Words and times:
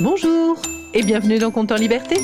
Bonjour 0.00 0.56
et 0.94 1.02
bienvenue 1.02 1.38
dans 1.38 1.50
Compte 1.50 1.70
en 1.70 1.76
Liberté. 1.76 2.16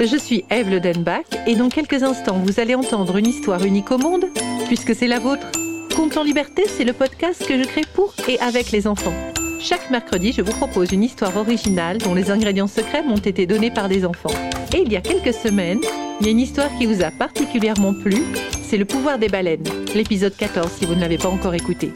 Je 0.00 0.16
suis 0.16 0.44
Eve 0.50 0.70
Le 0.70 0.80
Denbach 0.80 1.24
et 1.46 1.56
dans 1.56 1.68
quelques 1.68 2.02
instants 2.02 2.38
vous 2.38 2.60
allez 2.60 2.74
entendre 2.74 3.16
une 3.16 3.26
histoire 3.26 3.64
unique 3.64 3.90
au 3.90 3.98
monde 3.98 4.26
puisque 4.66 4.94
c'est 4.94 5.08
la 5.08 5.18
vôtre. 5.18 5.46
Compte 5.94 6.16
en 6.16 6.22
Liberté, 6.22 6.64
c'est 6.66 6.84
le 6.84 6.92
podcast 6.92 7.44
que 7.46 7.58
je 7.58 7.66
crée 7.66 7.84
pour 7.94 8.14
et 8.28 8.38
avec 8.38 8.70
les 8.70 8.86
enfants. 8.86 9.12
Chaque 9.60 9.90
mercredi, 9.90 10.32
je 10.32 10.42
vous 10.42 10.52
propose 10.52 10.92
une 10.92 11.02
histoire 11.02 11.36
originale 11.36 11.98
dont 11.98 12.14
les 12.14 12.30
ingrédients 12.30 12.68
secrets 12.68 13.02
m'ont 13.02 13.16
été 13.16 13.46
donnés 13.46 13.72
par 13.72 13.88
des 13.88 14.04
enfants. 14.04 14.34
Et 14.74 14.82
il 14.82 14.92
y 14.92 14.96
a 14.96 15.00
quelques 15.00 15.34
semaines, 15.34 15.80
il 16.20 16.26
y 16.26 16.28
a 16.28 16.32
une 16.32 16.40
histoire 16.40 16.70
qui 16.78 16.86
vous 16.86 17.02
a 17.02 17.10
particulièrement 17.10 17.94
plu, 17.94 18.22
c'est 18.62 18.76
Le 18.76 18.84
pouvoir 18.84 19.18
des 19.18 19.28
baleines, 19.28 19.64
l'épisode 19.94 20.36
14 20.36 20.70
si 20.70 20.86
vous 20.86 20.94
ne 20.94 21.00
l'avez 21.00 21.18
pas 21.18 21.28
encore 21.28 21.54
écouté. 21.54 21.90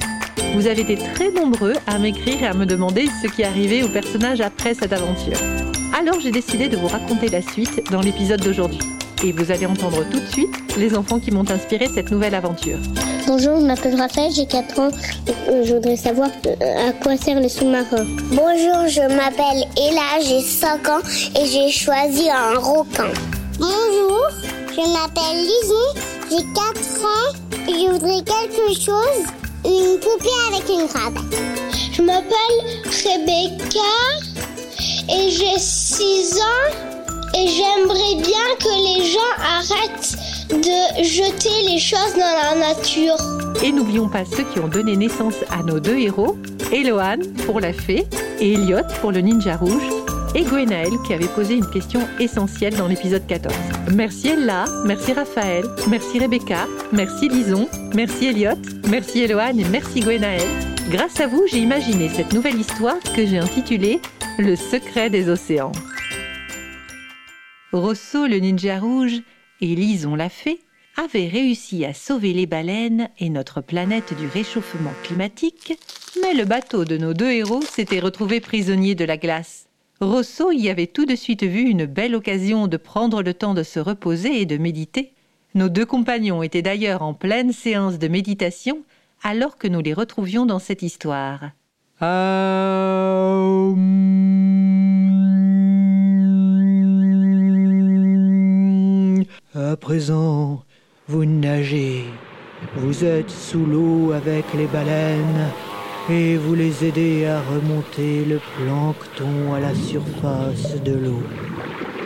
Vous 0.55 0.67
avez 0.67 0.83
été 0.83 0.97
très 0.97 1.31
nombreux 1.31 1.75
à 1.87 1.99
m'écrire 1.99 2.43
et 2.43 2.47
à 2.47 2.55
me 2.55 2.67
demander 2.67 3.09
ce 3.23 3.29
qui 3.29 3.45
arrivait 3.45 3.83
au 3.83 3.89
personnage 3.89 4.41
après 4.41 4.75
cette 4.75 4.93
aventure. 4.93 5.39
Alors 5.99 6.21
j'ai 6.21 6.31
décidé 6.31 6.69
de 6.69 6.77
vous 6.77 6.89
raconter 6.89 7.29
la 7.29 7.43
suite 7.43 7.91
dans 7.91 8.01
l'épisode 8.01 8.41
d'aujourd'hui. 8.41 8.81
Et 9.25 9.33
vous 9.33 9.51
allez 9.51 9.67
entendre 9.67 10.05
tout 10.11 10.19
de 10.19 10.27
suite 10.27 10.77
les 10.77 10.97
enfants 10.97 11.21
qui 11.21 11.31
m'ont 11.31 11.49
inspiré 11.49 11.87
cette 11.89 12.11
nouvelle 12.11 12.35
aventure. 12.35 12.79
Bonjour, 13.27 13.61
je 13.61 13.67
m'appelle 13.67 13.95
Raphaël, 13.95 14.33
j'ai 14.33 14.47
4 14.47 14.79
ans. 14.81 14.91
Euh, 15.49 15.65
je 15.65 15.75
voudrais 15.75 15.97
savoir 15.97 16.29
euh, 16.47 16.89
à 16.89 16.93
quoi 16.93 17.17
sert 17.17 17.41
le 17.41 17.49
sous-marin. 17.49 18.05
Bonjour, 18.31 18.89
je 18.89 19.15
m'appelle 19.15 19.65
Ella, 19.77 20.21
j'ai 20.27 20.41
5 20.41 20.89
ans 20.89 21.01
et 21.41 21.47
j'ai 21.47 21.71
choisi 21.71 22.29
un 22.31 22.59
requin. 22.59 23.11
Bonjour, 23.59 24.27
je 24.71 24.93
m'appelle 24.93 25.39
Lizzie, 25.39 26.01
j'ai 26.31 26.45
4 26.53 27.05
ans 27.05 27.69
et 27.69 27.87
je 27.87 27.93
voudrais 27.93 28.23
quelque 28.25 28.75
chose, 28.75 29.27
une 29.65 29.99
poupée 29.99 30.29
avec 30.49 30.69
une 30.69 30.89
crabe. 30.89 31.19
Je 31.93 32.03
m'appelle 32.03 32.59
Rebecca 32.85 33.79
et 35.09 35.31
j'ai 35.31 35.59
6 35.59 36.39
ans 36.39 36.93
et 37.35 37.49
j'aimerais 37.49 38.23
bien 38.23 38.45
que 38.59 38.99
les 38.99 39.07
gens 39.07 39.19
arrêtent 39.39 40.17
de 40.51 41.03
jeter 41.03 41.71
les 41.71 41.79
choses 41.79 42.15
dans 42.15 42.21
la 42.21 42.55
nature. 42.55 43.17
Et 43.63 43.73
n'oublions 43.73 44.09
pas 44.09 44.25
ceux 44.25 44.45
qui 44.45 44.59
ont 44.59 44.69
donné 44.69 44.97
naissance 44.97 45.37
à 45.51 45.63
nos 45.63 45.81
deux 45.81 45.99
héros, 45.99 46.37
Eloane 46.73 47.27
pour 47.47 47.61
la 47.61 47.73
fée 47.73 48.07
et 48.41 48.53
Elliot 48.55 48.83
pour 49.01 49.13
le 49.13 49.21
ninja 49.21 49.57
rouge, 49.57 49.83
et 50.35 50.45
Gwenaël 50.45 50.93
qui 51.05 51.13
avait 51.13 51.29
posé 51.29 51.55
une 51.55 51.69
question 51.69 52.01
essentielle 52.19 52.77
dans 52.77 52.89
l'épisode 52.89 53.27
14. 53.27 53.55
Merci 53.95 54.29
Ella, 54.29 54.65
merci 54.87 55.13
Raphaël, 55.13 55.65
merci 55.89 56.19
Rebecca, 56.19 56.67
merci 56.93 57.29
Lison, 57.29 57.69
merci 57.95 58.27
Elliot, 58.27 58.57
merci 58.89 59.23
Eloane 59.23 59.61
et 59.61 59.69
merci 59.69 60.01
Gwenaël. 60.01 60.49
Grâce 60.91 61.21
à 61.21 61.27
vous, 61.27 61.43
j'ai 61.51 61.59
imaginé 61.59 62.09
cette 62.09 62.33
nouvelle 62.33 62.59
histoire 62.59 62.99
que 63.15 63.27
j'ai 63.27 63.39
intitulée 63.39 64.01
Le 64.39 64.57
secret 64.57 65.11
des 65.11 65.29
océans. 65.29 65.73
Rosso 67.73 68.27
le 68.27 68.37
ninja 68.39 68.79
rouge 68.79 69.23
et 69.61 69.75
Lison 69.75 70.15
la 70.15 70.29
fée 70.29 70.61
avaient 70.97 71.29
réussi 71.29 71.85
à 71.85 71.95
sauver 71.95 72.33
les 72.33 72.47
baleines 72.47 73.09
et 73.19 73.31
notre 73.31 73.61
planète 73.61 74.15
du 74.19 74.27
réchauffement 74.27 74.93
climatique, 75.03 75.79
mais 76.21 76.35
le 76.35 76.45
bateau 76.45 76.85
de 76.85 76.99
nos 76.99 77.15
deux 77.15 77.31
héros 77.31 77.63
s'était 77.63 78.01
retrouvé 78.01 78.41
prisonnier 78.41 78.95
de 78.95 79.05
la 79.05 79.17
glace. 79.17 79.69
Rosso 80.01 80.51
y 80.51 80.69
avait 80.69 80.87
tout 80.89 81.07
de 81.07 81.15
suite 81.15 81.45
vu 81.45 81.61
une 81.61 81.87
belle 81.87 82.15
occasion 82.15 82.67
de 82.67 82.77
prendre 82.77 83.23
le 83.23 83.35
temps 83.35 83.55
de 83.55 83.63
se 83.63 83.79
reposer 83.79 84.41
et 84.41 84.47
de 84.47 84.57
méditer. 84.57 85.13
Nos 85.55 85.69
deux 85.69 85.87
compagnons 85.87 86.43
étaient 86.43 86.63
d'ailleurs 86.63 87.03
en 87.03 87.15
pleine 87.15 87.53
séance 87.53 87.99
de 87.99 88.09
méditation 88.09 88.83
alors 89.23 89.59
que 89.59 89.69
nous 89.69 89.81
les 89.81 89.95
retrouvions 89.95 90.47
dans 90.47 90.59
cette 90.59 90.83
histoire. 90.83 91.51
À 99.55 99.77
présent, 99.77 100.65
vous 101.07 101.25
nagez, 101.25 102.05
vous 102.77 103.05
êtes 103.05 103.31
sous 103.31 103.65
l'eau 103.65 104.13
avec 104.13 104.45
les 104.55 104.67
baleines 104.67 105.51
et 106.11 106.37
vous 106.37 106.55
les 106.55 106.85
aidez 106.85 107.27
à 107.27 107.41
remonter 107.41 108.25
le 108.25 108.41
plancton 108.57 109.55
à 109.55 109.61
la 109.61 109.75
surface 109.75 110.83
de 110.83 110.93
l'eau. 110.93 111.23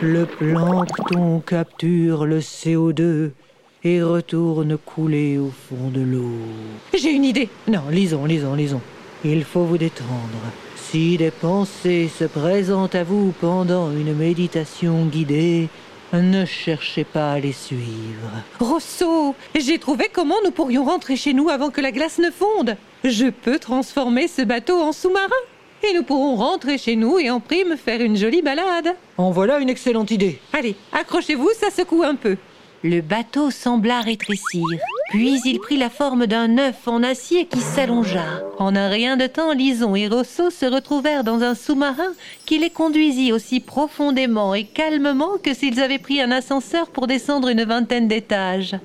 Le 0.01 0.25
plancton 0.25 1.39
capture 1.39 2.25
le 2.25 2.39
CO2 2.39 3.31
et 3.83 4.01
retourne 4.03 4.77
couler 4.77 5.37
au 5.37 5.49
fond 5.49 5.89
de 5.89 6.01
l'eau. 6.01 6.37
J'ai 6.97 7.11
une 7.11 7.25
idée. 7.25 7.49
Non, 7.67 7.81
lisons, 7.89 8.25
lisons, 8.25 8.53
lisons. 8.53 8.81
Il 9.25 9.43
faut 9.43 9.63
vous 9.63 9.77
détendre. 9.77 10.43
Si 10.75 11.17
des 11.17 11.31
pensées 11.31 12.07
se 12.07 12.25
présentent 12.25 12.95
à 12.95 13.03
vous 13.03 13.33
pendant 13.41 13.91
une 13.91 14.13
méditation 14.13 15.05
guidée, 15.05 15.69
ne 16.13 16.45
cherchez 16.45 17.03
pas 17.03 17.33
à 17.33 17.39
les 17.39 17.51
suivre. 17.51 18.31
Rosso, 18.59 19.35
j'ai 19.55 19.77
trouvé 19.79 20.09
comment 20.11 20.37
nous 20.43 20.51
pourrions 20.51 20.85
rentrer 20.85 21.15
chez 21.15 21.33
nous 21.33 21.49
avant 21.49 21.69
que 21.69 21.81
la 21.81 21.91
glace 21.91 22.19
ne 22.19 22.31
fonde. 22.31 22.77
Je 23.03 23.27
peux 23.27 23.59
transformer 23.59 24.27
ce 24.27 24.41
bateau 24.41 24.79
en 24.79 24.91
sous-marin. 24.91 25.29
Et 25.83 25.93
nous 25.93 26.03
pourrons 26.03 26.35
rentrer 26.35 26.77
chez 26.77 26.95
nous 26.95 27.19
et 27.19 27.29
en 27.29 27.39
prime 27.39 27.77
faire 27.77 28.01
une 28.01 28.17
jolie 28.17 28.41
balade. 28.41 28.95
En 29.17 29.29
voilà 29.29 29.59
une 29.59 29.69
excellente 29.69 30.09
idée. 30.09 30.39
Allez, 30.53 30.75
accrochez-vous, 30.91 31.51
ça 31.59 31.69
secoue 31.69 32.03
un 32.03 32.15
peu. 32.15 32.37
Le 32.83 33.01
bateau 33.01 33.51
sembla 33.51 34.01
rétrécir, 34.01 34.63
puis 35.09 35.39
il 35.45 35.59
prit 35.59 35.77
la 35.77 35.89
forme 35.89 36.27
d'un 36.27 36.57
œuf 36.57 36.87
en 36.87 37.01
acier 37.03 37.45
qui 37.45 37.59
s'allongea. 37.59 38.41
En 38.59 38.75
un 38.75 38.89
rien 38.89 39.17
de 39.17 39.27
temps, 39.27 39.53
Lison 39.53 39.95
et 39.95 40.07
Rosso 40.07 40.49
se 40.49 40.65
retrouvèrent 40.65 41.23
dans 41.23 41.41
un 41.41 41.55
sous-marin 41.55 42.13
qui 42.45 42.59
les 42.59 42.69
conduisit 42.69 43.31
aussi 43.31 43.59
profondément 43.59 44.53
et 44.53 44.65
calmement 44.65 45.37
que 45.41 45.53
s'ils 45.53 45.79
avaient 45.79 45.97
pris 45.97 46.21
un 46.21 46.31
ascenseur 46.31 46.87
pour 46.87 47.07
descendre 47.07 47.47
une 47.47 47.63
vingtaine 47.63 48.07
d'étages. 48.07 48.75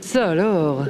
Ça 0.00 0.30
alors? 0.30 0.84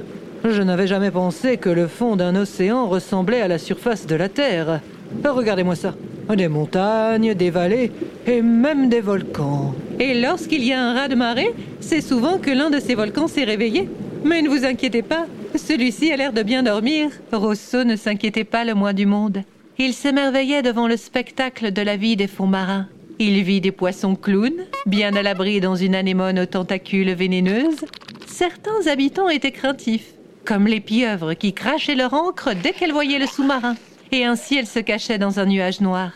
Je 0.44 0.62
n'avais 0.62 0.86
jamais 0.86 1.10
pensé 1.10 1.56
que 1.56 1.68
le 1.68 1.88
fond 1.88 2.16
d'un 2.16 2.36
océan 2.36 2.86
ressemblait 2.86 3.40
à 3.40 3.48
la 3.48 3.58
surface 3.58 4.06
de 4.06 4.14
la 4.14 4.28
Terre. 4.28 4.80
Regardez-moi 5.24 5.74
ça. 5.74 5.94
Des 6.36 6.48
montagnes, 6.48 7.34
des 7.34 7.50
vallées 7.50 7.90
et 8.26 8.42
même 8.42 8.88
des 8.88 9.00
volcans. 9.00 9.74
Et 9.98 10.20
lorsqu'il 10.20 10.62
y 10.62 10.72
a 10.72 10.80
un 10.80 10.94
raz 10.94 11.08
de 11.08 11.14
marée, 11.14 11.54
c'est 11.80 12.02
souvent 12.02 12.38
que 12.38 12.50
l'un 12.50 12.70
de 12.70 12.78
ces 12.78 12.94
volcans 12.94 13.28
s'est 13.28 13.44
réveillé. 13.44 13.88
Mais 14.28 14.42
ne 14.42 14.50
vous 14.50 14.66
inquiétez 14.66 15.00
pas, 15.00 15.24
celui-ci 15.56 16.12
a 16.12 16.16
l'air 16.16 16.34
de 16.34 16.42
bien 16.42 16.62
dormir. 16.62 17.10
Rosso 17.32 17.82
ne 17.84 17.96
s'inquiétait 17.96 18.44
pas 18.44 18.62
le 18.66 18.74
moins 18.74 18.92
du 18.92 19.06
monde. 19.06 19.42
Il 19.78 19.94
s'émerveillait 19.94 20.60
devant 20.60 20.86
le 20.86 20.98
spectacle 20.98 21.72
de 21.72 21.80
la 21.80 21.96
vie 21.96 22.14
des 22.14 22.26
fonds 22.26 22.46
marins. 22.46 22.88
Il 23.18 23.42
vit 23.42 23.62
des 23.62 23.72
poissons 23.72 24.16
clowns, 24.16 24.66
bien 24.84 25.16
à 25.16 25.22
l'abri 25.22 25.60
dans 25.60 25.76
une 25.76 25.94
anémone 25.94 26.40
aux 26.40 26.46
tentacules 26.46 27.14
vénéneuses. 27.14 27.86
Certains 28.26 28.86
habitants 28.86 29.30
étaient 29.30 29.50
craintifs, 29.50 30.12
comme 30.44 30.66
les 30.66 30.80
pieuvres 30.80 31.32
qui 31.32 31.54
crachaient 31.54 31.94
leur 31.94 32.12
encre 32.12 32.50
dès 32.54 32.72
qu'elles 32.72 32.92
voyaient 32.92 33.18
le 33.18 33.26
sous-marin 33.26 33.76
et 34.12 34.26
ainsi 34.26 34.56
elles 34.56 34.66
se 34.66 34.78
cachaient 34.78 35.18
dans 35.18 35.40
un 35.40 35.46
nuage 35.46 35.80
noir. 35.80 36.12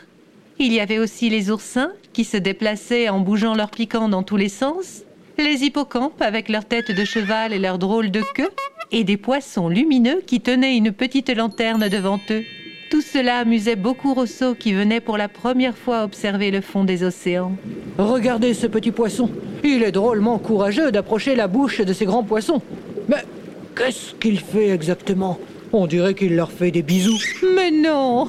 Il 0.58 0.72
y 0.74 0.80
avait 0.80 0.98
aussi 0.98 1.30
les 1.30 1.50
oursins 1.50 1.92
qui 2.12 2.24
se 2.24 2.36
déplaçaient 2.36 3.08
en 3.08 3.20
bougeant 3.20 3.54
leurs 3.54 3.70
piquants 3.70 4.10
dans 4.10 4.22
tous 4.22 4.36
les 4.36 4.50
sens, 4.50 5.02
les 5.38 5.65
hippocampes 5.65 6.20
avec 6.20 6.48
leurs 6.48 6.65
têtes 6.65 6.91
de 6.91 7.04
cheval 7.04 7.53
et 7.53 7.59
leurs 7.59 7.78
drôles 7.78 8.10
de 8.10 8.22
queue, 8.34 8.50
et 8.91 9.04
des 9.04 9.16
poissons 9.16 9.69
lumineux 9.69 10.22
qui 10.26 10.41
tenaient 10.41 10.76
une 10.76 10.93
petite 10.93 11.34
lanterne 11.34 11.88
devant 11.88 12.20
eux. 12.31 12.44
Tout 12.91 13.00
cela 13.00 13.38
amusait 13.38 13.76
beaucoup 13.76 14.12
Rosso 14.12 14.54
qui 14.54 14.75
venait 14.75 15.00
pour 15.00 15.16
la 15.16 15.28
première 15.28 15.78
fois 15.78 16.04
observer 16.04 16.50
le 16.50 16.60
fond 16.60 16.84
des 16.84 17.04
océans. 17.04 17.53
Regardez 17.97 18.53
ce 18.53 18.66
petit 18.66 18.91
poisson. 18.91 19.31
Il 19.65 19.82
est 19.82 19.93
drôlement 19.93 20.38
courageux 20.38 20.93
d'approcher 20.93 21.34
la 21.34 21.49
bouche 21.49 21.81
de 21.81 21.93
ces 21.94 22.04
grands 22.04 22.22
poissons. 22.22 22.60
Mais 23.09 23.25
qu'est-ce 23.75 24.14
qu'il 24.16 24.38
fait 24.41 24.69
exactement? 24.69 25.38
On 25.72 25.87
dirait 25.87 26.12
qu'il 26.12 26.37
leur 26.37 26.53
fait 26.53 26.70
des 26.70 26.82
bisous. 26.82 27.19
Mais 27.56 27.70
non 27.70 28.28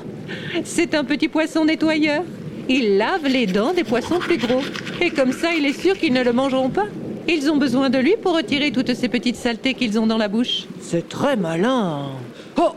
C'est 0.63 0.95
un 0.95 1.03
petit 1.03 1.27
poisson 1.27 1.65
nettoyeur. 1.65 2.23
Il 2.69 2.97
lave 2.97 3.27
les 3.27 3.45
dents 3.45 3.73
des 3.73 3.83
poissons 3.83 4.19
plus 4.19 4.37
gros. 4.37 4.61
Et 5.01 5.09
comme 5.09 5.31
ça, 5.33 5.53
il 5.53 5.65
est 5.65 5.79
sûr 5.79 5.97
qu'ils 5.97 6.13
ne 6.13 6.23
le 6.23 6.33
mangeront 6.33 6.69
pas. 6.69 6.85
Ils 7.27 7.49
ont 7.49 7.57
besoin 7.57 7.89
de 7.89 7.97
lui 7.97 8.15
pour 8.21 8.35
retirer 8.35 8.71
toutes 8.71 8.93
ces 8.93 9.07
petites 9.07 9.35
saletés 9.35 9.73
qu'ils 9.73 9.99
ont 9.99 10.07
dans 10.07 10.17
la 10.17 10.27
bouche. 10.27 10.65
C'est 10.81 11.07
très 11.07 11.35
malin. 11.35 12.07
Oh 12.57 12.71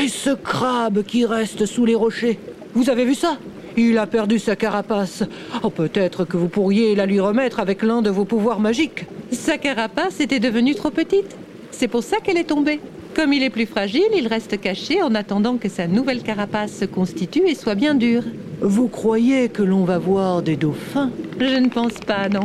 Et 0.00 0.08
ce 0.08 0.30
crabe 0.30 1.02
qui 1.04 1.24
reste 1.24 1.66
sous 1.66 1.84
les 1.84 1.94
rochers 1.94 2.38
Vous 2.74 2.90
avez 2.90 3.04
vu 3.04 3.14
ça? 3.14 3.38
Il 3.76 3.96
a 3.98 4.06
perdu 4.06 4.38
sa 4.38 4.54
carapace. 4.54 5.24
Oh, 5.62 5.70
peut-être 5.70 6.24
que 6.24 6.36
vous 6.36 6.48
pourriez 6.48 6.94
la 6.94 7.06
lui 7.06 7.20
remettre 7.20 7.58
avec 7.58 7.82
l'un 7.82 8.02
de 8.02 8.10
vos 8.10 8.24
pouvoirs 8.24 8.60
magiques. 8.60 9.06
Sa 9.30 9.56
carapace 9.56 10.20
était 10.20 10.40
devenue 10.40 10.74
trop 10.74 10.90
petite. 10.90 11.36
C'est 11.70 11.88
pour 11.88 12.02
ça 12.02 12.18
qu'elle 12.18 12.36
est 12.36 12.44
tombée. 12.44 12.80
Comme 13.14 13.34
il 13.34 13.42
est 13.42 13.50
plus 13.50 13.66
fragile, 13.66 14.08
il 14.16 14.26
reste 14.26 14.58
caché 14.58 15.02
en 15.02 15.14
attendant 15.14 15.58
que 15.58 15.68
sa 15.68 15.86
nouvelle 15.86 16.22
carapace 16.22 16.72
se 16.72 16.84
constitue 16.86 17.46
et 17.46 17.54
soit 17.54 17.74
bien 17.74 17.94
dure. 17.94 18.22
Vous 18.62 18.88
croyez 18.88 19.48
que 19.50 19.62
l'on 19.62 19.84
va 19.84 19.98
voir 19.98 20.40
des 20.40 20.56
dauphins? 20.56 21.10
Je 21.38 21.58
ne 21.58 21.68
pense 21.68 21.98
pas, 22.06 22.30
non. 22.30 22.44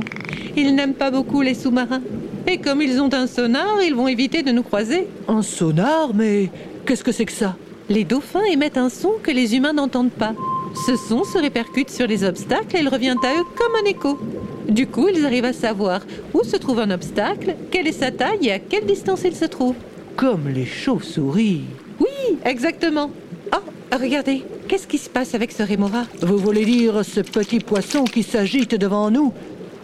Ils 0.58 0.76
n'aiment 0.76 0.94
pas 0.94 1.10
beaucoup 1.10 1.42
les 1.42 1.54
sous-marins. 1.54 2.02
Et 2.48 2.58
comme 2.58 2.82
ils 2.82 3.00
ont 3.00 3.14
un 3.14 3.28
sonar, 3.28 3.82
ils 3.82 3.96
vont 3.96 4.10
éviter 4.10 4.44
de 4.44 4.52
nous 4.52 4.64
croiser. 4.64 5.08
Un 5.28 5.42
sonar 5.42 6.14
Mais 6.14 6.50
qu'est-ce 6.86 7.04
que 7.04 7.12
c'est 7.14 7.26
que 7.26 7.32
ça? 7.32 7.56
Les 7.90 8.04
dauphins 8.04 8.44
émettent 8.44 8.78
un 8.78 8.90
son 8.90 9.14
que 9.24 9.32
les 9.32 9.56
humains 9.56 9.74
n'entendent 9.74 10.12
pas. 10.12 10.34
Ce 10.86 10.98
son 10.98 11.24
se 11.24 11.38
répercute 11.38 11.90
sur 11.90 12.08
les 12.08 12.26
obstacles 12.26 12.76
et 12.76 12.82
il 12.82 12.90
revient 12.90 13.16
à 13.24 13.40
eux 13.40 13.46
comme 13.56 13.74
un 13.82 13.90
écho. 13.90 14.20
Du 14.68 14.86
coup, 14.86 15.08
ils 15.08 15.26
arrivent 15.26 15.46
à 15.46 15.54
savoir 15.54 16.02
où 16.34 16.44
se 16.44 16.58
trouve 16.58 16.80
un 16.80 16.92
obstacle, 16.92 17.56
quelle 17.72 17.88
est 17.88 17.94
sa 17.94 18.12
taille 18.12 18.48
et 18.48 18.52
à 18.52 18.60
quelle 18.60 18.86
distance 18.86 19.22
il 19.24 19.36
se 19.36 19.46
trouve. 19.46 19.76
Comme 20.18 20.50
les 20.50 20.66
chauves-souris. 20.66 21.62
Oui, 22.00 22.38
exactement. 22.44 23.12
Oh, 23.54 23.58
regardez, 23.96 24.44
qu'est-ce 24.68 24.88
qui 24.88 24.98
se 24.98 25.12
passe 25.12 25.36
avec 25.36 25.52
ce 25.52 25.62
rémora? 25.62 26.06
Vous 26.24 26.40
voulez 26.40 26.66
dire 26.66 27.06
ce 27.06 27.20
petit 27.20 27.60
poisson 27.60 28.04
qui 28.04 28.24
s'agite 28.24 28.74
devant 28.74 29.12
nous? 29.12 29.32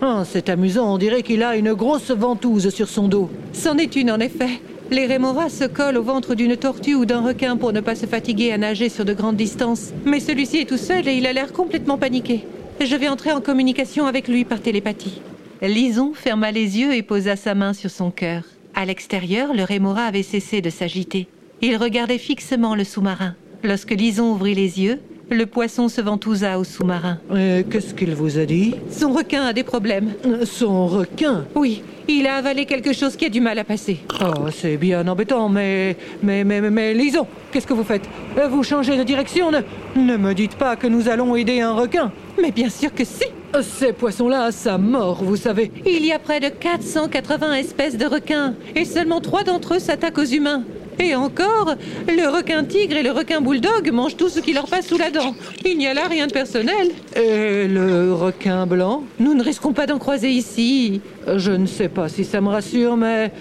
Ah, 0.02 0.24
c'est 0.28 0.50
amusant, 0.50 0.92
on 0.92 0.98
dirait 0.98 1.22
qu'il 1.22 1.44
a 1.44 1.56
une 1.56 1.76
grosse 1.76 2.10
ventouse 2.10 2.70
sur 2.70 2.90
son 2.90 3.08
dos. 3.08 3.30
C'en 3.54 3.78
est 3.78 3.96
une 3.96 4.10
en 4.10 4.20
effet. 4.20 4.60
Les 4.90 5.06
rémoras 5.06 5.50
se 5.50 5.66
collent 5.66 5.98
au 5.98 6.04
ventre 6.04 6.34
d'une 6.34 6.58
tortue 6.58 6.96
ou 6.96 7.06
d'un 7.06 7.22
requin 7.22 7.56
pour 7.56 7.72
ne 7.72 7.82
pas 7.82 7.94
se 7.94 8.08
fatiguer 8.08 8.52
à 8.52 8.58
nager 8.58 8.90
sur 8.90 9.06
de 9.06 9.14
grandes 9.14 9.38
distances. 9.38 9.94
Mais 10.04 10.20
celui-ci 10.20 10.58
est 10.58 10.70
tout 10.70 10.78
seul 10.78 11.08
et 11.08 11.14
il 11.14 11.28
a 11.28 11.34
l'air 11.34 11.54
complètement 11.54 12.00
paniqué. 12.00 12.44
Je 12.82 12.96
vais 12.96 13.08
entrer 13.08 13.32
en 13.34 13.40
communication 13.40 14.08
avec 14.08 14.28
lui 14.28 14.46
par 14.46 14.62
télépathie. 14.62 15.22
Lison 15.62 16.12
ferma 16.16 16.52
les 16.52 16.80
yeux 16.80 16.96
et 16.96 17.04
posa 17.04 17.36
sa 17.36 17.54
main 17.54 17.74
sur 17.74 17.92
son 17.92 18.10
cœur. 18.10 18.44
À 18.76 18.86
l'extérieur, 18.86 19.54
le 19.54 19.64
rémora 19.64 20.04
avait 20.06 20.24
cessé 20.24 20.62
de 20.62 20.70
s'agiter. 20.70 21.28
Il 21.62 21.78
regardait 21.78 22.18
fixement 22.18 22.76
le 22.76 22.84
sous-marin. 22.84 23.36
Lorsque 23.64 23.92
Lison 23.92 24.32
ouvrit 24.34 24.56
les 24.56 24.82
yeux, 24.82 25.00
le 25.30 25.46
poisson 25.46 25.88
se 25.88 26.02
ventousa 26.02 26.60
au 26.60 26.64
sous-marin. 26.64 27.20
Et 27.36 27.64
qu'est-ce 27.70 27.94
qu'il 27.94 28.14
vous 28.16 28.38
a 28.38 28.46
dit? 28.46 28.76
Son 28.90 29.14
requin 29.14 29.44
a 29.46 29.54
des 29.54 29.64
problèmes. 29.64 30.14
Euh, 30.26 30.46
Son 30.46 30.88
requin? 30.88 31.46
Oui, 31.56 31.82
il 32.08 32.28
a 32.28 32.36
avalé 32.36 32.66
quelque 32.66 32.92
chose 32.94 33.16
qui 33.16 33.26
a 33.26 33.30
du 33.30 33.40
mal 33.40 33.58
à 33.60 33.64
passer. 33.64 34.00
Oh, 34.22 34.50
c'est 34.52 34.76
bien 34.78 35.08
embêtant, 35.08 35.48
mais... 35.50 35.96
Mais, 36.22 36.44
mais, 36.44 36.60
mais, 36.60 36.70
mais 36.70 36.94
Lison, 36.94 37.26
qu'est-ce 37.52 37.68
que 37.68 37.74
vous 37.74 37.84
faites? 37.86 38.10
Euh, 38.38 38.48
Vous 38.48 38.64
changez 38.64 38.98
de 38.98 39.04
direction 39.04 39.50
ne, 39.52 39.60
ne 39.96 40.18
me 40.18 40.34
dites 40.34 40.56
pas 40.56 40.76
que 40.76 40.88
nous 40.88 41.08
allons 41.08 41.36
aider 41.36 41.62
un 41.62 41.74
requin 41.74 42.12
Mais 42.42 42.52
bien 42.52 42.70
sûr 42.70 42.94
que 42.94 43.06
si 43.06 43.24
Euh, 43.26 43.43
Ces 43.62 43.94
poissons-là, 43.94 44.52
ça 44.52 44.78
mord, 44.78 45.24
vous 45.24 45.36
savez. 45.36 45.72
Il 45.86 46.06
y 46.06 46.12
a 46.12 46.18
près 46.18 46.40
de 46.40 46.50
480 46.50 47.54
espèces 47.54 47.98
de 47.98 48.06
requins, 48.06 48.56
et 48.76 48.84
seulement 48.84 49.22
trois 49.22 49.44
d'entre 49.44 49.76
eux 49.76 49.80
s'attaquent 49.80 50.18
aux 50.18 50.26
humains. 50.26 50.64
Et 51.00 51.16
encore, 51.16 51.76
le 52.08 52.36
requin 52.36 52.64
tigre 52.64 52.98
et 52.98 53.04
le 53.04 53.12
requin 53.12 53.42
bulldog 53.42 53.92
mangent 53.92 54.18
tout 54.18 54.30
ce 54.30 54.40
qui 54.40 54.54
leur 54.54 54.68
passe 54.68 54.88
sous 54.88 54.98
la 54.98 55.12
dent. 55.12 55.36
Il 55.66 55.78
n'y 55.78 55.88
a 55.88 55.94
là 55.94 56.08
rien 56.08 56.28
de 56.28 56.32
personnel. 56.32 56.90
Et 57.16 57.68
le 57.68 58.14
requin 58.14 58.66
blanc? 58.66 59.04
Nous 59.20 59.34
ne 59.34 59.44
risquons 59.44 59.74
pas 59.74 59.86
d'en 59.86 59.98
croiser 59.98 60.30
ici. 60.30 61.02
Je 61.36 61.52
ne 61.52 61.66
sais 61.66 61.90
pas 61.90 62.10
si 62.10 62.24
ça 62.24 62.42
me 62.42 62.50
rassure, 62.50 62.96
mais... 62.96 63.32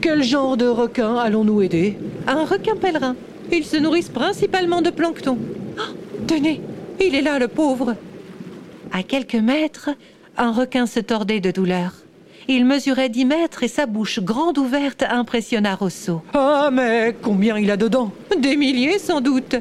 Quel 0.00 0.22
genre 0.22 0.56
de 0.56 0.66
requin 0.66 1.16
allons-nous 1.16 1.62
aider? 1.62 1.96
Un 2.26 2.44
requin 2.44 2.76
pèlerin. 2.76 3.16
Ils 3.52 3.64
se 3.64 3.76
nourrissent 3.76 4.08
principalement 4.08 4.82
de 4.82 4.90
plancton. 4.90 5.38
Oh, 5.78 5.94
tenez, 6.26 6.60
il 7.00 7.14
est 7.14 7.22
là, 7.22 7.38
le 7.38 7.48
pauvre. 7.48 7.94
À 8.92 9.02
quelques 9.02 9.34
mètres, 9.36 9.90
un 10.36 10.52
requin 10.52 10.86
se 10.86 11.00
tordait 11.00 11.40
de 11.40 11.50
douleur. 11.50 11.92
Il 12.48 12.64
mesurait 12.64 13.08
10 13.08 13.24
mètres 13.24 13.62
et 13.62 13.68
sa 13.68 13.86
bouche 13.86 14.18
grande 14.18 14.58
ouverte 14.58 15.04
impressionna 15.08 15.76
Rosso. 15.76 16.22
Ah, 16.34 16.70
mais 16.72 17.14
combien 17.22 17.56
il 17.58 17.70
a 17.70 17.76
de 17.76 17.86
dents? 17.86 18.10
Des 18.38 18.56
milliers 18.56 18.98
sans 18.98 19.20
doute. 19.20 19.56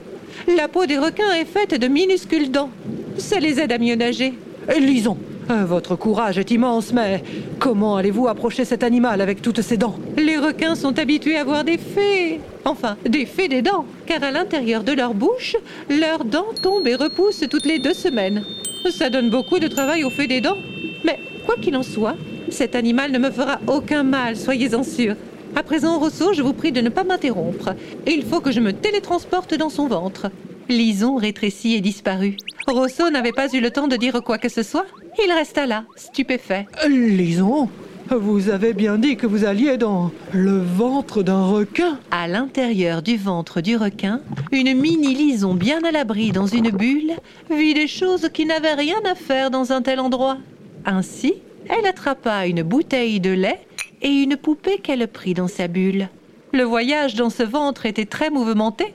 La 0.47 0.67
peau 0.67 0.85
des 0.87 0.97
requins 0.97 1.33
est 1.33 1.45
faite 1.45 1.79
de 1.79 1.87
minuscules 1.87 2.49
dents. 2.49 2.71
Ça 3.17 3.39
les 3.39 3.59
aide 3.59 3.71
à 3.71 3.77
mieux 3.77 3.95
nager. 3.95 4.33
Lisons, 4.79 5.17
euh, 5.51 5.65
votre 5.65 5.95
courage 5.95 6.39
est 6.39 6.49
immense, 6.49 6.91
mais 6.93 7.23
comment 7.59 7.97
allez-vous 7.97 8.27
approcher 8.27 8.65
cet 8.65 8.83
animal 8.83 9.21
avec 9.21 9.41
toutes 9.41 9.61
ses 9.61 9.77
dents? 9.77 9.95
Les 10.17 10.37
requins 10.37 10.75
sont 10.75 10.97
habitués 10.97 11.37
à 11.37 11.43
voir 11.43 11.63
des 11.63 11.77
fées. 11.77 12.39
Enfin, 12.65 12.97
des 13.05 13.25
fées 13.27 13.47
des 13.47 13.61
dents. 13.61 13.85
Car 14.07 14.23
à 14.23 14.31
l'intérieur 14.31 14.83
de 14.83 14.93
leur 14.93 15.13
bouche, 15.13 15.55
leurs 15.89 16.25
dents 16.25 16.53
tombent 16.61 16.87
et 16.87 16.95
repoussent 16.95 17.45
toutes 17.49 17.65
les 17.65 17.79
deux 17.79 17.93
semaines. 17.93 18.43
Ça 18.91 19.09
donne 19.09 19.29
beaucoup 19.29 19.59
de 19.59 19.67
travail 19.67 20.03
aux 20.03 20.09
fées 20.09 20.27
des 20.27 20.41
dents. 20.41 20.57
Mais 21.03 21.19
quoi 21.45 21.55
qu'il 21.57 21.75
en 21.75 21.83
soit, 21.83 22.15
cet 22.49 22.75
animal 22.75 23.11
ne 23.11 23.19
me 23.19 23.31
fera 23.31 23.59
aucun 23.67 24.03
mal, 24.03 24.35
soyez-en 24.35 24.83
sûrs. 24.83 25.15
À 25.55 25.63
présent, 25.63 25.99
Rosso, 25.99 26.33
je 26.33 26.41
vous 26.41 26.53
prie 26.53 26.71
de 26.71 26.81
ne 26.81 26.89
pas 26.89 27.03
m'interrompre. 27.03 27.73
Il 28.07 28.23
faut 28.23 28.39
que 28.39 28.51
je 28.51 28.59
me 28.59 28.73
télétransporte 28.73 29.55
dans 29.55 29.69
son 29.69 29.87
ventre. 29.87 30.29
Lison 30.69 31.15
rétrécit 31.15 31.73
et 31.73 31.81
disparut. 31.81 32.37
Rosso 32.67 33.09
n'avait 33.09 33.31
pas 33.31 33.47
eu 33.51 33.59
le 33.59 33.71
temps 33.71 33.87
de 33.87 33.95
dire 33.95 34.21
quoi 34.23 34.37
que 34.37 34.49
ce 34.49 34.61
soit. 34.61 34.85
Il 35.23 35.31
resta 35.31 35.65
là, 35.65 35.85
stupéfait. 35.95 36.67
Euh, 36.85 36.87
Lisons, 36.87 37.69
vous 38.15 38.49
avez 38.49 38.73
bien 38.73 38.97
dit 38.97 39.17
que 39.17 39.27
vous 39.27 39.45
alliez 39.45 39.77
dans 39.77 40.11
le 40.31 40.59
ventre 40.59 41.23
d'un 41.23 41.45
requin 41.45 41.99
À 42.11 42.27
l'intérieur 42.27 43.01
du 43.01 43.17
ventre 43.17 43.61
du 43.61 43.75
requin, 43.75 44.21
une 44.51 44.73
mini 44.73 45.13
lison 45.13 45.53
bien 45.53 45.83
à 45.83 45.91
l'abri 45.91 46.31
dans 46.31 46.47
une 46.47 46.71
bulle 46.71 47.13
vit 47.49 47.73
des 47.73 47.87
choses 47.87 48.29
qui 48.33 48.45
n'avaient 48.45 48.73
rien 48.73 48.99
à 49.09 49.15
faire 49.15 49.51
dans 49.51 49.71
un 49.71 49.81
tel 49.81 49.99
endroit. 49.99 50.37
Ainsi, 50.85 51.35
elle 51.69 51.85
attrapa 51.85 52.47
une 52.47 52.63
bouteille 52.63 53.19
de 53.19 53.31
lait 53.31 53.59
et 54.01 54.09
une 54.09 54.37
poupée 54.37 54.79
qu'elle 54.79 55.07
prit 55.07 55.33
dans 55.33 55.47
sa 55.47 55.67
bulle. 55.67 56.09
Le 56.53 56.63
voyage 56.63 57.15
dans 57.15 57.29
ce 57.29 57.43
ventre 57.43 57.85
était 57.85 58.05
très 58.05 58.29
mouvementé. 58.29 58.93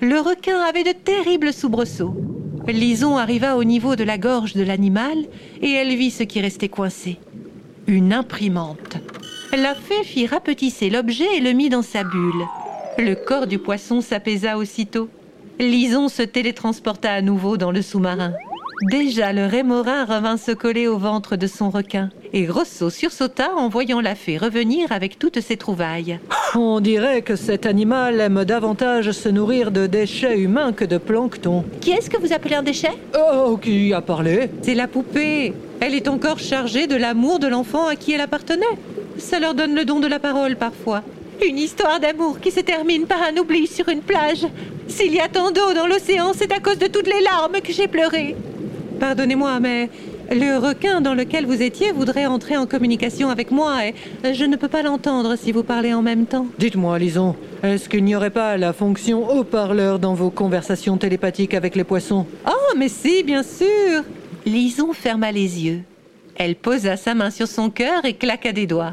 Le 0.00 0.20
requin 0.20 0.60
avait 0.60 0.84
de 0.84 0.92
terribles 0.92 1.52
soubresauts. 1.52 2.14
Lison 2.68 3.16
arriva 3.16 3.56
au 3.56 3.64
niveau 3.64 3.96
de 3.96 4.04
la 4.04 4.16
gorge 4.16 4.54
de 4.54 4.62
l'animal 4.62 5.18
et 5.60 5.72
elle 5.72 5.94
vit 5.96 6.10
ce 6.10 6.22
qui 6.22 6.40
restait 6.40 6.68
coincé. 6.68 7.18
Une 7.86 8.14
imprimante. 8.14 8.96
La 9.52 9.74
fée 9.74 10.04
fit 10.04 10.26
rapetisser 10.26 10.88
l'objet 10.88 11.36
et 11.36 11.40
le 11.40 11.52
mit 11.52 11.68
dans 11.68 11.82
sa 11.82 12.02
bulle. 12.02 12.46
Le 12.96 13.14
corps 13.14 13.46
du 13.46 13.58
poisson 13.58 14.00
s'apaisa 14.00 14.56
aussitôt. 14.56 15.10
Lison 15.58 16.08
se 16.08 16.22
télétransporta 16.22 17.12
à 17.12 17.20
nouveau 17.20 17.58
dans 17.58 17.70
le 17.70 17.82
sous-marin. 17.82 18.32
Déjà, 18.90 19.34
le 19.34 19.44
rémora 19.44 20.06
revint 20.06 20.38
se 20.38 20.52
coller 20.52 20.88
au 20.88 20.98
ventre 20.98 21.36
de 21.36 21.46
son 21.46 21.68
requin, 21.68 22.08
et 22.34 22.48
Rosso 22.48 22.90
sursauta 22.90 23.54
en 23.56 23.68
voyant 23.68 24.00
la 24.00 24.16
fée 24.16 24.36
revenir 24.36 24.90
avec 24.90 25.20
toutes 25.20 25.40
ses 25.40 25.56
trouvailles. 25.56 26.18
On 26.56 26.80
dirait 26.80 27.22
que 27.22 27.36
cet 27.36 27.64
animal 27.64 28.20
aime 28.20 28.44
davantage 28.44 29.12
se 29.12 29.28
nourrir 29.28 29.70
de 29.70 29.86
déchets 29.86 30.38
humains 30.40 30.72
que 30.72 30.84
de 30.84 30.98
plancton. 30.98 31.64
Qui 31.80 31.92
est-ce 31.92 32.10
que 32.10 32.20
vous 32.20 32.32
appelez 32.32 32.56
un 32.56 32.64
déchet? 32.64 32.90
Oh, 33.16 33.56
qui 33.56 33.94
a 33.94 34.00
parlé? 34.00 34.50
C'est 34.62 34.74
la 34.74 34.88
poupée. 34.88 35.54
Elle 35.80 35.94
est 35.94 36.08
encore 36.08 36.40
chargée 36.40 36.88
de 36.88 36.96
l'amour 36.96 37.38
de 37.38 37.46
l'enfant 37.46 37.86
à 37.86 37.94
qui 37.94 38.12
elle 38.12 38.20
appartenait. 38.20 38.64
Ça 39.16 39.38
leur 39.38 39.54
donne 39.54 39.76
le 39.76 39.84
don 39.84 40.00
de 40.00 40.08
la 40.08 40.18
parole 40.18 40.56
parfois. 40.56 41.02
Une 41.46 41.58
histoire 41.58 42.00
d'amour 42.00 42.40
qui 42.40 42.50
se 42.50 42.60
termine 42.60 43.06
par 43.06 43.18
un 43.22 43.36
oubli 43.40 43.68
sur 43.68 43.88
une 43.88 44.02
plage. 44.02 44.44
S'il 44.88 45.14
y 45.14 45.20
a 45.20 45.28
tant 45.28 45.52
d'eau 45.52 45.72
dans 45.72 45.86
l'océan, 45.86 46.32
c'est 46.34 46.52
à 46.52 46.58
cause 46.58 46.78
de 46.78 46.88
toutes 46.88 47.06
les 47.06 47.22
larmes 47.22 47.60
que 47.62 47.72
j'ai 47.72 47.86
pleuré. 47.86 48.34
Pardonnez-moi, 48.98 49.60
mais 49.60 49.88
le 50.30 50.58
requin 50.58 51.00
dans 51.00 51.14
lequel 51.14 51.46
vous 51.46 51.62
étiez 51.62 51.92
voudrait 51.92 52.26
entrer 52.26 52.56
en 52.56 52.66
communication 52.66 53.28
avec 53.30 53.50
moi 53.50 53.86
et 53.86 53.94
je 54.34 54.44
ne 54.44 54.56
peux 54.56 54.68
pas 54.68 54.82
l'entendre 54.82 55.36
si 55.36 55.52
vous 55.52 55.62
parlez 55.62 55.92
en 55.94 56.02
même 56.02 56.26
temps. 56.26 56.46
Dites-moi, 56.58 56.98
Lison, 56.98 57.34
est-ce 57.62 57.88
qu'il 57.88 58.04
n'y 58.04 58.16
aurait 58.16 58.30
pas 58.30 58.56
la 58.56 58.72
fonction 58.72 59.28
haut-parleur 59.30 59.98
dans 59.98 60.14
vos 60.14 60.30
conversations 60.30 60.96
télépathiques 60.96 61.54
avec 61.54 61.76
les 61.76 61.84
poissons? 61.84 62.26
Oh, 62.48 62.74
mais 62.76 62.88
si, 62.88 63.22
bien 63.22 63.42
sûr. 63.42 64.02
Lison 64.46 64.92
ferma 64.92 65.32
les 65.32 65.64
yeux. 65.64 65.80
Elle 66.36 66.56
posa 66.56 66.96
sa 66.96 67.14
main 67.14 67.30
sur 67.30 67.46
son 67.46 67.70
cœur 67.70 68.04
et 68.04 68.14
claqua 68.14 68.52
des 68.52 68.66
doigts. 68.66 68.92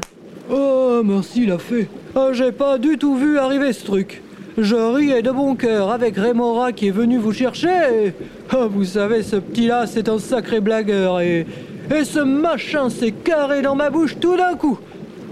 Oh, 0.50 1.02
merci 1.04 1.44
la 1.46 1.58
fée. 1.58 1.88
Ah, 2.14 2.28
J'ai 2.32 2.52
pas 2.52 2.78
du 2.78 2.96
tout 2.98 3.16
vu 3.16 3.38
arriver 3.38 3.72
ce 3.72 3.84
truc. 3.84 4.21
Je 4.58 4.74
riais 4.76 5.22
de 5.22 5.30
bon 5.30 5.54
cœur 5.54 5.90
avec 5.90 6.16
Rémora 6.16 6.72
qui 6.72 6.88
est 6.88 6.92
venu 6.92 7.16
vous 7.18 7.32
chercher. 7.32 7.68
et- 7.68 8.12
Ah, 8.50 8.66
vous 8.70 8.84
savez, 8.84 9.22
ce 9.22 9.36
petit-là, 9.36 9.86
c'est 9.86 10.08
un 10.08 10.18
sacré 10.18 10.60
blagueur. 10.60 11.20
Et, 11.20 11.46
et 11.94 12.04
ce 12.04 12.18
machin 12.20 12.90
s'est 12.90 13.12
carré 13.12 13.62
dans 13.62 13.74
ma 13.74 13.88
bouche 13.90 14.16
tout 14.20 14.36
d'un 14.36 14.54
coup. 14.54 14.78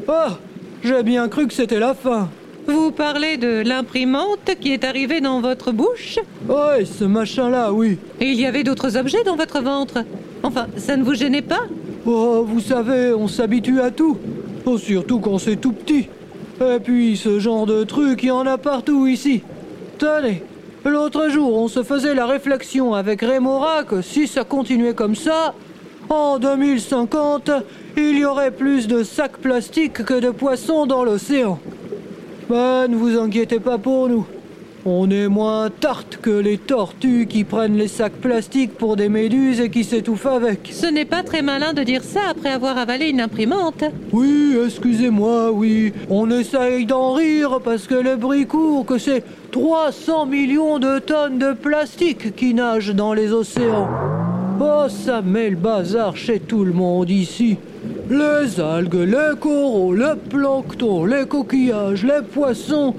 Oh, 0.08 0.32
j'ai 0.82 1.02
bien 1.02 1.28
cru 1.28 1.46
que 1.46 1.52
c'était 1.54 1.78
la 1.78 1.92
fin. 1.94 2.28
Vous 2.66 2.92
parlez 2.92 3.36
de 3.36 3.62
l'imprimante 3.62 4.50
qui 4.60 4.72
est 4.72 4.84
arrivée 4.84 5.20
dans 5.20 5.40
votre 5.40 5.72
bouche? 5.72 6.18
Ouais, 6.48 6.84
ce 6.84 7.04
machin-là, 7.04 7.72
oui. 7.72 7.98
Et 8.20 8.26
il 8.26 8.40
y 8.40 8.46
avait 8.46 8.62
d'autres 8.64 8.96
objets 8.96 9.22
dans 9.24 9.36
votre 9.36 9.60
ventre? 9.62 10.04
Enfin, 10.42 10.66
ça 10.76 10.96
ne 10.96 11.02
vous 11.02 11.14
gênait 11.14 11.42
pas? 11.42 11.62
Oh, 12.06 12.44
vous 12.46 12.60
savez, 12.60 13.12
on 13.12 13.28
s'habitue 13.28 13.80
à 13.80 13.90
tout. 13.90 14.16
Oh, 14.64 14.78
surtout 14.78 15.18
quand 15.20 15.38
c'est 15.38 15.56
tout 15.56 15.72
petit. 15.72 16.08
Et 16.60 16.78
puis, 16.78 17.16
ce 17.16 17.38
genre 17.38 17.64
de 17.64 17.84
truc, 17.84 18.22
il 18.22 18.26
y 18.26 18.30
en 18.30 18.46
a 18.46 18.58
partout 18.58 19.06
ici. 19.06 19.42
Tenez, 19.98 20.42
l'autre 20.84 21.30
jour, 21.30 21.54
on 21.56 21.68
se 21.68 21.82
faisait 21.82 22.14
la 22.14 22.26
réflexion 22.26 22.92
avec 22.92 23.22
Rémora 23.22 23.84
que 23.84 24.02
si 24.02 24.28
ça 24.28 24.44
continuait 24.44 24.92
comme 24.92 25.14
ça, 25.14 25.54
en 26.10 26.38
2050, 26.38 27.50
il 27.96 28.18
y 28.18 28.24
aurait 28.26 28.50
plus 28.50 28.88
de 28.88 29.02
sacs 29.02 29.38
plastiques 29.38 30.04
que 30.04 30.20
de 30.20 30.30
poissons 30.30 30.84
dans 30.84 31.02
l'océan. 31.02 31.58
Ben, 32.50 32.88
ne 32.88 32.96
vous 32.96 33.18
inquiétez 33.18 33.60
pas 33.60 33.78
pour 33.78 34.10
nous. 34.10 34.26
On 34.86 35.10
est 35.10 35.28
moins 35.28 35.68
tarte 35.68 36.18
que 36.22 36.30
les 36.30 36.56
tortues 36.56 37.26
qui 37.28 37.44
prennent 37.44 37.76
les 37.76 37.86
sacs 37.86 38.14
plastiques 38.14 38.78
pour 38.78 38.96
des 38.96 39.10
méduses 39.10 39.60
et 39.60 39.68
qui 39.68 39.84
s'étouffent 39.84 40.24
avec. 40.24 40.70
Ce 40.72 40.86
n'est 40.86 41.04
pas 41.04 41.22
très 41.22 41.42
malin 41.42 41.74
de 41.74 41.82
dire 41.82 42.02
ça 42.02 42.20
après 42.30 42.48
avoir 42.48 42.78
avalé 42.78 43.10
une 43.10 43.20
imprimante. 43.20 43.84
Oui, 44.10 44.56
excusez-moi, 44.64 45.52
oui. 45.52 45.92
On 46.08 46.30
essaye 46.30 46.86
d'en 46.86 47.12
rire 47.12 47.60
parce 47.62 47.86
que 47.86 47.94
le 47.94 48.16
bruit 48.16 48.46
court, 48.46 48.86
que 48.86 48.96
c'est 48.96 49.22
300 49.52 50.24
millions 50.24 50.78
de 50.78 50.98
tonnes 50.98 51.38
de 51.38 51.52
plastique 51.52 52.34
qui 52.34 52.54
nagent 52.54 52.94
dans 52.94 53.12
les 53.12 53.32
océans. 53.32 53.88
Oh, 54.62 54.88
ça 54.88 55.20
met 55.20 55.50
le 55.50 55.56
bazar 55.56 56.16
chez 56.16 56.40
tout 56.40 56.64
le 56.64 56.72
monde 56.72 57.10
ici. 57.10 57.58
Les 58.08 58.58
algues, 58.58 58.94
les 58.94 59.38
coraux, 59.38 59.92
le 59.92 60.16
plancton, 60.16 61.04
les 61.04 61.26
coquillages, 61.26 62.02
les 62.02 62.22
poissons. 62.22 62.94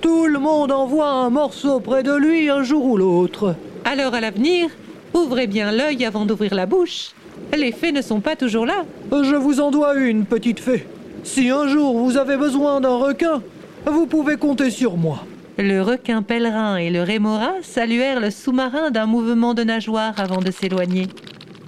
Tout 0.00 0.26
le 0.26 0.38
monde 0.38 0.72
envoie 0.72 1.08
un 1.08 1.30
morceau 1.30 1.80
près 1.80 2.02
de 2.02 2.14
lui 2.14 2.50
un 2.50 2.62
jour 2.62 2.84
ou 2.84 2.96
l'autre. 2.96 3.54
Alors 3.84 4.14
à 4.14 4.20
l'avenir, 4.20 4.68
ouvrez 5.14 5.46
bien 5.46 5.72
l'œil 5.72 6.04
avant 6.04 6.26
d'ouvrir 6.26 6.54
la 6.54 6.66
bouche. 6.66 7.10
Les 7.56 7.72
fées 7.72 7.92
ne 7.92 8.02
sont 8.02 8.20
pas 8.20 8.36
toujours 8.36 8.66
là. 8.66 8.84
Je 9.10 9.36
vous 9.36 9.60
en 9.60 9.70
dois 9.70 9.94
une, 9.94 10.24
petite 10.24 10.60
fée. 10.60 10.86
Si 11.24 11.50
un 11.50 11.66
jour 11.68 11.98
vous 11.98 12.16
avez 12.16 12.36
besoin 12.36 12.80
d'un 12.80 12.96
requin, 12.96 13.42
vous 13.86 14.06
pouvez 14.06 14.36
compter 14.36 14.70
sur 14.70 14.96
moi. 14.96 15.24
Le 15.58 15.80
requin 15.80 16.22
pèlerin 16.22 16.76
et 16.76 16.90
le 16.90 17.02
rémora 17.02 17.52
saluèrent 17.62 18.20
le 18.20 18.30
sous-marin 18.30 18.90
d'un 18.90 19.06
mouvement 19.06 19.54
de 19.54 19.62
nageoire 19.62 20.14
avant 20.18 20.40
de 20.40 20.50
s'éloigner. 20.50 21.06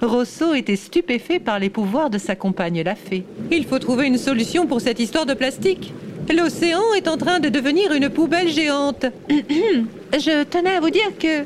Rosso 0.01 0.53
était 0.53 0.75
stupéfait 0.75 1.39
par 1.39 1.59
les 1.59 1.69
pouvoirs 1.69 2.09
de 2.09 2.17
sa 2.17 2.35
compagne 2.35 2.83
la 2.83 2.95
fée. 2.95 3.25
Il 3.51 3.65
faut 3.65 3.79
trouver 3.79 4.07
une 4.07 4.17
solution 4.17 4.67
pour 4.67 4.79
cette 4.79 4.99
histoire 4.99 5.25
de 5.25 5.33
plastique. 5.33 5.93
L'océan 6.35 6.93
est 6.95 7.07
en 7.07 7.17
train 7.17 7.39
de 7.39 7.49
devenir 7.49 7.91
une 7.91 8.09
poubelle 8.09 8.49
géante. 8.49 9.05
je 9.29 10.43
tenais 10.43 10.75
à 10.75 10.79
vous 10.79 10.91
dire 10.91 11.17
que 11.19 11.43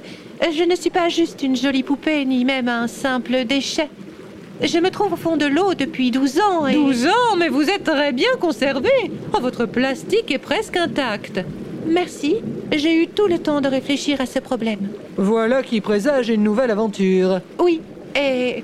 je 0.52 0.64
ne 0.64 0.76
suis 0.76 0.90
pas 0.90 1.08
juste 1.08 1.42
une 1.42 1.56
jolie 1.56 1.84
poupée, 1.84 2.26
ni 2.26 2.44
même 2.44 2.68
un 2.68 2.88
simple 2.88 3.46
déchet. 3.46 3.88
Je 4.62 4.78
me 4.80 4.90
trouve 4.90 5.14
au 5.14 5.16
fond 5.18 5.38
de 5.38 5.46
l'eau 5.46 5.74
depuis 5.74 6.12
12 6.12 6.40
ans 6.40 6.68
et... 6.68 6.76
12 6.76 7.08
ans 7.08 7.36
Mais 7.38 7.48
vous 7.48 7.70
êtes 7.70 7.86
très 7.86 8.12
bien 8.12 8.30
conservé 8.40 8.90
oh, 9.34 9.40
Votre 9.42 9.66
plastique 9.66 10.32
est 10.32 10.38
presque 10.38 10.76
intact. 10.76 11.40
Merci, 11.88 12.36
j'ai 12.72 13.04
eu 13.04 13.08
tout 13.08 13.28
le 13.28 13.40
temps 13.40 13.62
de 13.62 13.68
réfléchir 13.68 14.20
à 14.22 14.26
ce 14.26 14.40
problème. 14.40 14.90
Voilà 15.18 15.64
qui 15.64 15.82
présage 15.82 16.30
une 16.30 16.44
nouvelle 16.44 16.72
aventure. 16.72 17.40
Oui, 17.60 17.82
et 18.16 18.64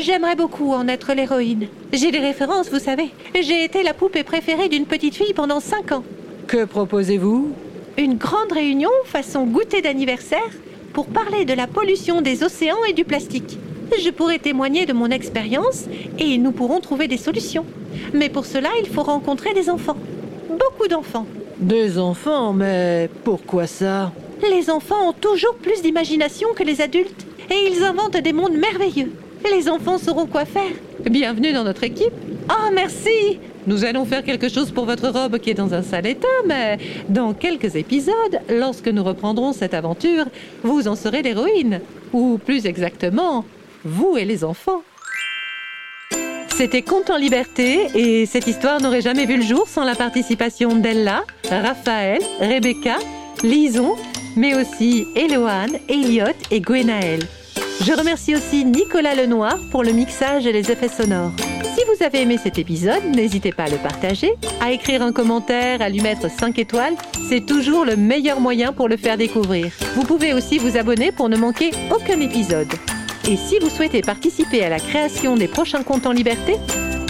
j'aimerais 0.00 0.36
beaucoup 0.36 0.72
en 0.72 0.88
être 0.88 1.12
l'héroïne. 1.14 1.68
J'ai 1.92 2.10
des 2.10 2.18
références, 2.18 2.70
vous 2.70 2.78
savez. 2.78 3.10
J'ai 3.40 3.64
été 3.64 3.82
la 3.82 3.94
poupée 3.94 4.24
préférée 4.24 4.68
d'une 4.68 4.86
petite 4.86 5.14
fille 5.14 5.34
pendant 5.34 5.60
5 5.60 5.92
ans. 5.92 6.04
Que 6.46 6.64
proposez-vous? 6.64 7.52
Une 7.96 8.14
grande 8.14 8.52
réunion 8.52 8.90
façon 9.04 9.44
goûter 9.44 9.82
d'anniversaire 9.82 10.50
pour 10.92 11.06
parler 11.06 11.44
de 11.44 11.52
la 11.52 11.66
pollution 11.66 12.20
des 12.20 12.42
océans 12.42 12.84
et 12.88 12.92
du 12.92 13.04
plastique. 13.04 13.58
Je 13.98 14.10
pourrais 14.10 14.38
témoigner 14.38 14.86
de 14.86 14.92
mon 14.92 15.10
expérience 15.10 15.86
et 16.18 16.38
nous 16.38 16.52
pourrons 16.52 16.80
trouver 16.80 17.08
des 17.08 17.16
solutions. 17.16 17.64
Mais 18.12 18.28
pour 18.28 18.46
cela, 18.46 18.68
il 18.80 18.88
faut 18.88 19.02
rencontrer 19.02 19.54
des 19.54 19.70
enfants. 19.70 19.96
Beaucoup 20.48 20.88
d'enfants. 20.88 21.26
Des 21.58 21.98
enfants, 21.98 22.52
mais 22.52 23.10
pourquoi 23.24 23.66
ça? 23.66 24.12
Les 24.42 24.70
enfants 24.70 25.08
ont 25.08 25.12
toujours 25.12 25.54
plus 25.54 25.82
d'imagination 25.82 26.48
que 26.54 26.62
les 26.62 26.80
adultes 26.80 27.26
et 27.50 27.70
ils 27.70 27.82
inventent 27.82 28.18
des 28.18 28.32
mondes 28.32 28.56
merveilleux. 28.56 29.10
Les 29.44 29.68
enfants 29.68 29.98
sauront 29.98 30.26
quoi 30.26 30.44
faire. 30.44 30.72
Bienvenue 31.08 31.52
dans 31.52 31.64
notre 31.64 31.84
équipe. 31.84 32.12
Oh, 32.50 32.70
merci 32.72 33.38
Nous 33.66 33.84
allons 33.84 34.04
faire 34.04 34.24
quelque 34.24 34.48
chose 34.48 34.70
pour 34.70 34.84
votre 34.84 35.08
robe 35.08 35.38
qui 35.38 35.50
est 35.50 35.54
dans 35.54 35.74
un 35.74 35.82
sale 35.82 36.06
état, 36.06 36.26
mais 36.46 36.78
dans 37.08 37.32
quelques 37.34 37.76
épisodes, 37.76 38.40
lorsque 38.50 38.88
nous 38.88 39.04
reprendrons 39.04 39.52
cette 39.52 39.74
aventure, 39.74 40.24
vous 40.62 40.88
en 40.88 40.96
serez 40.96 41.22
l'héroïne. 41.22 41.80
Ou 42.12 42.38
plus 42.38 42.66
exactement, 42.66 43.44
vous 43.84 44.16
et 44.16 44.24
les 44.24 44.44
enfants. 44.44 44.82
C'était 46.48 46.82
Conte 46.82 47.10
en 47.10 47.16
liberté 47.16 47.86
et 47.94 48.26
cette 48.26 48.48
histoire 48.48 48.80
n'aurait 48.80 49.00
jamais 49.02 49.26
vu 49.26 49.36
le 49.36 49.44
jour 49.44 49.68
sans 49.68 49.84
la 49.84 49.94
participation 49.94 50.74
d'Ella, 50.74 51.22
Raphaël, 51.48 52.20
Rebecca, 52.40 52.96
Lison, 53.44 53.94
mais 54.36 54.54
aussi 54.54 55.06
Eloane, 55.14 55.78
Elliot 55.88 56.34
et 56.50 56.60
Gwenaël. 56.60 57.20
Je 57.80 57.92
remercie 57.92 58.34
aussi 58.34 58.64
Nicolas 58.64 59.14
Lenoir 59.14 59.56
pour 59.70 59.84
le 59.84 59.92
mixage 59.92 60.46
et 60.46 60.52
les 60.52 60.70
effets 60.70 60.88
sonores. 60.88 61.32
Si 61.62 61.84
vous 61.84 62.04
avez 62.04 62.22
aimé 62.22 62.36
cet 62.42 62.58
épisode, 62.58 63.04
n'hésitez 63.14 63.52
pas 63.52 63.64
à 63.64 63.68
le 63.68 63.76
partager, 63.76 64.34
à 64.60 64.72
écrire 64.72 65.00
un 65.00 65.12
commentaire, 65.12 65.80
à 65.80 65.88
lui 65.88 66.00
mettre 66.00 66.28
5 66.28 66.58
étoiles. 66.58 66.94
C'est 67.28 67.46
toujours 67.46 67.84
le 67.84 67.96
meilleur 67.96 68.40
moyen 68.40 68.72
pour 68.72 68.88
le 68.88 68.96
faire 68.96 69.16
découvrir. 69.16 69.70
Vous 69.94 70.02
pouvez 70.02 70.34
aussi 70.34 70.58
vous 70.58 70.76
abonner 70.76 71.12
pour 71.12 71.28
ne 71.28 71.36
manquer 71.36 71.70
aucun 71.94 72.20
épisode. 72.20 72.72
Et 73.28 73.36
si 73.36 73.58
vous 73.60 73.70
souhaitez 73.70 74.00
participer 74.00 74.64
à 74.64 74.70
la 74.70 74.80
création 74.80 75.36
des 75.36 75.48
prochains 75.48 75.84
comptes 75.84 76.06
en 76.06 76.12
liberté, 76.12 76.56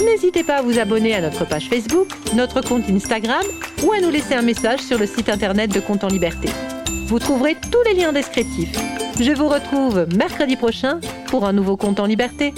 n'hésitez 0.04 0.44
pas 0.44 0.56
à 0.56 0.62
vous 0.62 0.78
abonner 0.78 1.14
à 1.14 1.22
notre 1.22 1.46
page 1.46 1.68
Facebook, 1.68 2.08
notre 2.34 2.60
compte 2.60 2.88
Instagram 2.90 3.44
ou 3.84 3.92
à 3.92 4.00
nous 4.00 4.10
laisser 4.10 4.34
un 4.34 4.42
message 4.42 4.80
sur 4.80 4.98
le 4.98 5.06
site 5.06 5.30
internet 5.30 5.72
de 5.72 5.80
Compte 5.80 6.04
en 6.04 6.08
liberté. 6.08 6.48
Vous 7.06 7.18
trouverez 7.18 7.56
tous 7.72 7.82
les 7.88 7.94
liens 7.94 8.12
descriptifs. 8.12 8.76
Je 9.20 9.32
vous 9.32 9.48
retrouve 9.48 10.06
mercredi 10.16 10.54
prochain 10.54 11.00
pour 11.26 11.44
un 11.44 11.52
nouveau 11.52 11.76
compte 11.76 11.98
en 11.98 12.06
liberté. 12.06 12.54